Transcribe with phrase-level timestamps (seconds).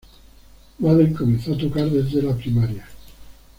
[0.79, 2.87] Madden comenzó a tocar desde la primaria.